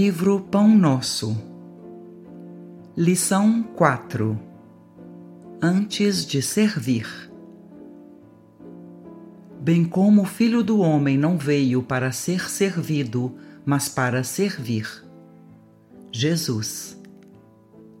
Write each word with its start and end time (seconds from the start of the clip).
Livro 0.00 0.38
Pão 0.38 0.68
Nosso. 0.68 1.36
Lição 2.96 3.64
4 3.64 4.38
Antes 5.60 6.24
de 6.24 6.40
servir. 6.40 7.08
Bem 9.60 9.84
como 9.84 10.22
o 10.22 10.24
Filho 10.24 10.62
do 10.62 10.78
Homem 10.78 11.18
não 11.18 11.36
veio 11.36 11.82
para 11.82 12.12
ser 12.12 12.48
servido, 12.48 13.34
mas 13.66 13.88
para 13.88 14.22
servir. 14.22 14.88
Jesus. 16.12 16.96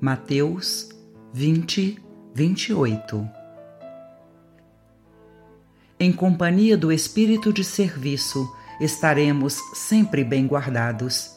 Mateus 0.00 0.88
20, 1.32 2.02
28 2.34 3.30
Em 6.00 6.12
companhia 6.12 6.76
do 6.76 6.90
Espírito 6.90 7.52
de 7.52 7.62
serviço, 7.62 8.52
estaremos 8.80 9.60
sempre 9.74 10.24
bem 10.24 10.44
guardados. 10.44 11.33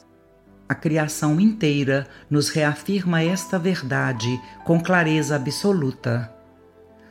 A 0.70 0.76
criação 0.76 1.39
inteira 1.39 2.07
nos 2.30 2.49
reafirma 2.49 3.23
esta 3.23 3.57
verdade 3.57 4.39
com 4.66 4.80
clareza 4.81 5.35
absoluta. 5.35 6.30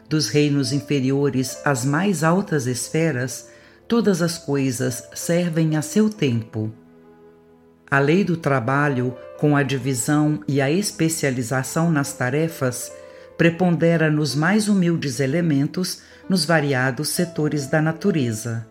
Dos 0.09 0.29
reinos 0.29 0.73
inferiores 0.73 1.59
às 1.65 1.85
mais 1.85 2.23
altas 2.23 2.67
esferas, 2.67 3.49
todas 3.89 4.21
as 4.21 4.37
coisas 4.37 5.09
servem 5.15 5.77
a 5.77 5.83
seu 5.83 6.11
tempo. 6.11 6.71
A 7.91 7.99
lei 7.99 8.25
do 8.25 8.37
trabalho, 8.37 9.17
com 9.39 9.57
a 9.57 9.63
divisão 9.63 10.41
e 10.47 10.61
a 10.61 10.71
especialização 10.71 11.91
nas 11.91 12.13
tarefas, 12.13 12.93
prepondera 13.39 14.11
nos 14.11 14.35
mais 14.35 14.69
humildes 14.69 15.19
elementos 15.19 16.03
nos 16.29 16.45
variados 16.45 17.09
setores 17.09 17.67
da 17.69 17.81
natureza. 17.81 18.67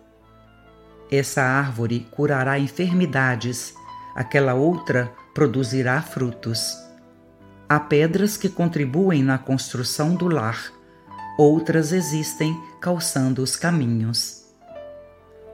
Essa 1.10 1.42
árvore 1.42 2.06
curará 2.10 2.58
enfermidades, 2.58 3.74
aquela 4.16 4.54
outra 4.54 5.12
produzirá 5.34 6.00
frutos. 6.00 6.74
Há 7.68 7.78
pedras 7.78 8.38
que 8.38 8.48
contribuem 8.48 9.22
na 9.22 9.36
construção 9.36 10.14
do 10.14 10.26
lar, 10.26 10.72
outras 11.38 11.92
existem 11.92 12.58
calçando 12.80 13.42
os 13.42 13.56
caminhos. 13.56 14.46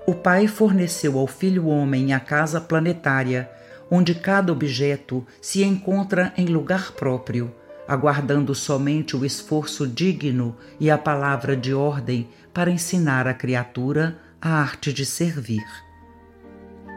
O 0.07 0.15
Pai 0.15 0.47
forneceu 0.47 1.19
ao 1.19 1.27
Filho 1.27 1.67
Homem 1.67 2.13
a 2.13 2.21
casa 2.21 2.61
planetária, 2.61 3.51
onde 3.91 4.15
cada 4.15 4.53
objeto 4.53 5.27
se 5.41 5.65
encontra 5.65 6.33
em 6.37 6.47
lugar 6.47 6.93
próprio, 6.93 7.53
aguardando 7.89 8.55
somente 8.55 9.17
o 9.17 9.25
esforço 9.25 9.89
digno 9.89 10.57
e 10.79 10.89
a 10.89 10.97
palavra 10.97 11.57
de 11.57 11.75
ordem 11.75 12.29
para 12.55 12.71
ensinar 12.71 13.27
a 13.27 13.35
criatura 13.35 14.19
a 14.41 14.51
arte 14.51 14.93
de 14.93 15.05
servir. 15.05 15.65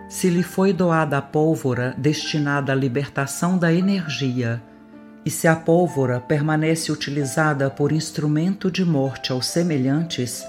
Se 0.08 0.30
lhe 0.30 0.44
foi 0.44 0.72
doada 0.72 1.18
a 1.18 1.22
pólvora 1.22 1.96
destinada 1.98 2.72
à 2.72 2.76
libertação 2.76 3.58
da 3.58 3.74
energia, 3.74 4.62
e 5.26 5.32
se 5.32 5.48
a 5.48 5.56
pólvora 5.56 6.20
permanece 6.20 6.92
utilizada 6.92 7.72
por 7.72 7.92
instrumento 7.92 8.70
de 8.70 8.86
morte 8.86 9.32
aos 9.32 9.48
semelhantes, 9.48 10.46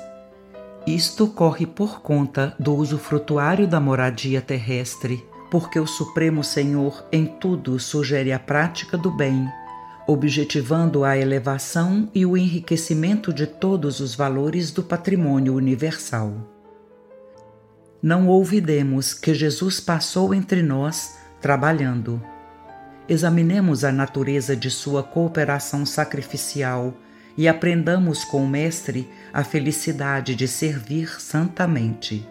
isto 0.87 1.27
corre 1.27 1.67
por 1.67 2.03
conta 2.03 2.55
do 2.61 2.75
uso 2.75 2.99
frutuário 2.99 3.67
da 3.67 3.81
moradia 3.81 4.43
terrestre, 4.43 5.25
porque 5.51 5.81
o 5.81 5.87
Supremo 5.87 6.45
Senhor 6.45 7.07
em 7.11 7.25
tudo 7.25 7.79
sugere 7.81 8.33
a 8.33 8.39
prática 8.39 8.99
do 8.99 9.11
bem, 9.11 9.49
objetivando 10.07 11.03
a 11.03 11.17
elevação 11.17 12.11
e 12.15 12.27
o 12.27 12.37
enriquecimento 12.37 13.33
de 13.33 13.47
todos 13.47 14.01
os 14.01 14.15
valores 14.15 14.71
do 14.71 14.83
patrimônio 14.83 15.55
universal 15.55 16.56
não 18.07 18.29
ouvidemos 18.29 19.13
que 19.13 19.35
Jesus 19.35 19.81
passou 19.81 20.33
entre 20.33 20.63
nós 20.63 21.19
trabalhando. 21.41 22.23
Examinemos 23.09 23.83
a 23.83 23.91
natureza 23.91 24.55
de 24.55 24.71
sua 24.71 25.03
cooperação 25.03 25.85
sacrificial 25.85 26.95
e 27.37 27.49
aprendamos 27.49 28.25
com 28.25 28.45
o 28.45 28.49
Mestre 28.49 29.11
a 29.33 29.43
felicidade 29.43 30.37
de 30.37 30.47
servir 30.47 31.21
santamente. 31.21 32.25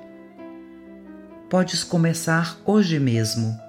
Podes 1.49 1.83
começar 1.83 2.57
hoje 2.65 2.97
mesmo. 2.97 3.59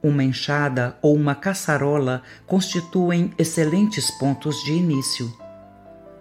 Uma 0.00 0.22
enxada 0.22 0.96
ou 1.02 1.16
uma 1.16 1.34
caçarola 1.34 2.22
constituem 2.46 3.32
excelentes 3.36 4.08
pontos 4.12 4.62
de 4.62 4.70
início 4.70 5.45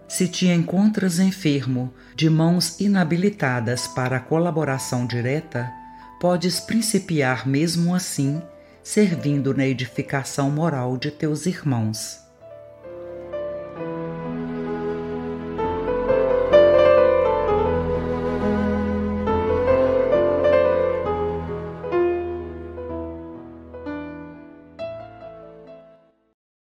se 0.07 0.27
te 0.27 0.47
encontras 0.47 1.19
enfermo, 1.19 1.93
de 2.15 2.29
mãos 2.29 2.79
inabilitadas 2.79 3.87
para 3.87 4.17
a 4.17 4.19
colaboração 4.19 5.05
direta, 5.05 5.71
podes 6.19 6.59
principiar 6.59 7.47
mesmo 7.47 7.93
assim, 7.93 8.41
servindo 8.83 9.53
na 9.53 9.65
edificação 9.65 10.49
moral 10.51 10.97
de 10.97 11.11
teus 11.11 11.45
irmãos. 11.45 12.24